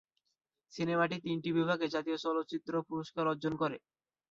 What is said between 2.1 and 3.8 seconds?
চলচ্চিত্র পুরস্কার অর্জন করে।